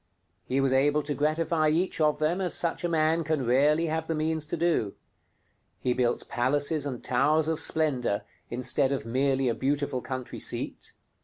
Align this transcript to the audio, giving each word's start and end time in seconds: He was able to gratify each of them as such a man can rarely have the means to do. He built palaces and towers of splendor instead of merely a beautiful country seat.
He 0.45 0.59
was 0.59 0.73
able 0.73 1.03
to 1.03 1.13
gratify 1.13 1.69
each 1.69 2.01
of 2.01 2.17
them 2.17 2.41
as 2.41 2.55
such 2.55 2.83
a 2.83 2.89
man 2.89 3.23
can 3.23 3.45
rarely 3.45 3.85
have 3.85 4.07
the 4.07 4.15
means 4.15 4.47
to 4.47 4.57
do. 4.57 4.95
He 5.79 5.93
built 5.93 6.27
palaces 6.27 6.87
and 6.87 7.03
towers 7.03 7.47
of 7.47 7.59
splendor 7.59 8.23
instead 8.49 8.91
of 8.91 9.05
merely 9.05 9.47
a 9.47 9.53
beautiful 9.53 10.01
country 10.01 10.39
seat. 10.39 10.93